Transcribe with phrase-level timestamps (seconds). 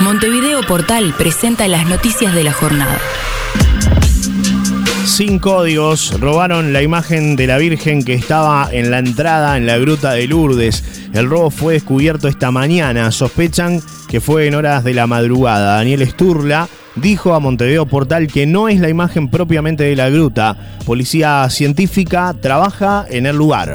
[0.00, 2.98] Montevideo Portal presenta las noticias de la jornada.
[5.04, 9.76] Sin códigos robaron la imagen de la Virgen que estaba en la entrada en la
[9.76, 11.10] gruta de Lourdes.
[11.12, 13.10] El robo fue descubierto esta mañana.
[13.12, 15.76] Sospechan que fue en horas de la madrugada.
[15.76, 20.56] Daniel Sturla dijo a Montevideo Portal que no es la imagen propiamente de la gruta.
[20.86, 23.74] Policía científica trabaja en el lugar.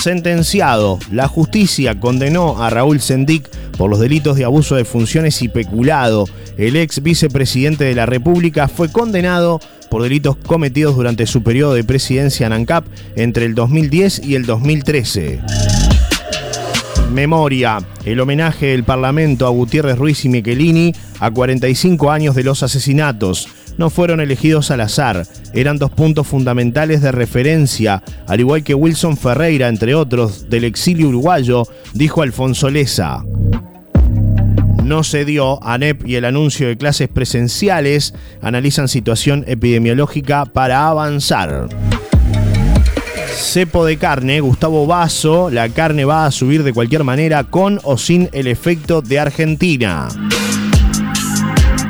[0.00, 5.48] Sentenciado, la justicia condenó a Raúl Sendic por los delitos de abuso de funciones y
[5.48, 6.26] peculado.
[6.56, 11.84] El ex vicepresidente de la República fue condenado por delitos cometidos durante su periodo de
[11.84, 15.40] presidencia en ANCAP entre el 2010 y el 2013.
[17.12, 22.62] Memoria, el homenaje del Parlamento a Gutiérrez Ruiz y Michelini a 45 años de los
[22.62, 23.48] asesinatos.
[23.78, 29.16] No fueron elegidos al azar, eran dos puntos fundamentales de referencia, al igual que Wilson
[29.16, 33.22] Ferreira, entre otros, del exilio uruguayo, dijo Alfonso Leza
[34.86, 35.62] no se dio.
[35.62, 41.68] ANEP y el anuncio de clases presenciales analizan situación epidemiológica para avanzar.
[43.34, 47.98] Cepo de carne, Gustavo Vaso, la carne va a subir de cualquier manera con o
[47.98, 50.08] sin el efecto de Argentina.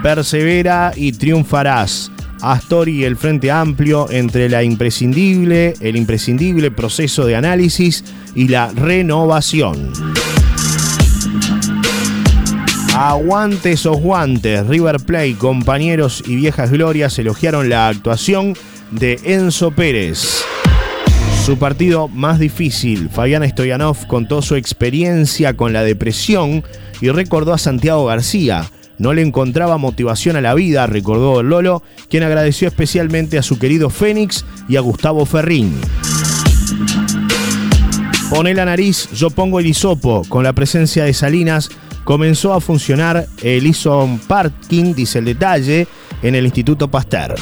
[0.07, 2.13] Persevera y triunfarás.
[2.41, 8.05] Astori y el Frente Amplio entre la imprescindible, el imprescindible proceso de análisis
[8.37, 9.93] y la renovación.
[12.95, 18.55] Aguantes o guantes, River Plate, compañeros y viejas glorias elogiaron la actuación
[18.93, 20.45] de Enzo Pérez.
[21.45, 26.63] Su partido más difícil, Fabián Stoyanov contó su experiencia con la depresión
[27.01, 28.71] y recordó a Santiago García.
[28.99, 33.91] No le encontraba motivación a la vida, recordó Lolo, quien agradeció especialmente a su querido
[33.91, 35.79] Fénix y a Gustavo Ferrín.
[38.31, 40.23] Pone la nariz, yo pongo el hisopo.
[40.29, 41.71] Con la presencia de Salinas,
[42.05, 45.87] comenzó a funcionar el Ison Parking, dice el detalle,
[46.23, 47.35] en el Instituto Pasteur.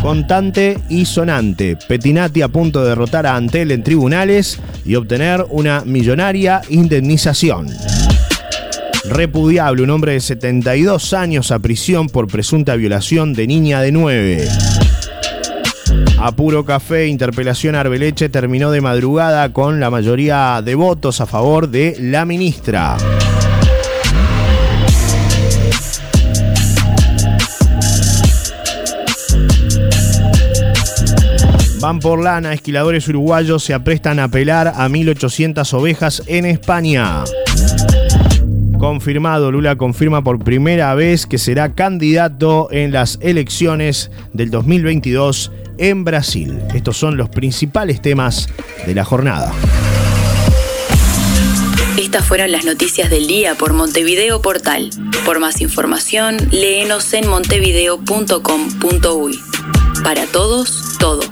[0.00, 1.76] Contante y sonante.
[1.88, 7.68] Petinati a punto de derrotar a Antel en tribunales y obtener una millonaria indemnización.
[9.08, 14.48] Repudiable, un hombre de 72 años a prisión por presunta violación de niña de 9.
[16.18, 21.68] A puro café, interpelación Arbeleche terminó de madrugada con la mayoría de votos a favor
[21.68, 22.96] de la ministra.
[31.80, 37.22] Van por lana, esquiladores uruguayos se aprestan a apelar a 1.800 ovejas en España.
[38.78, 46.04] Confirmado, Lula confirma por primera vez que será candidato en las elecciones del 2022 en
[46.04, 46.58] Brasil.
[46.74, 48.48] Estos son los principales temas
[48.86, 49.52] de la jornada.
[51.98, 54.90] Estas fueron las noticias del día por Montevideo Portal.
[55.24, 59.40] Por más información, léenos en montevideo.com.uy.
[60.04, 61.22] Para todos, todo.